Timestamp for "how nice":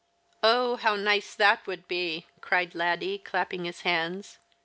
0.77-1.35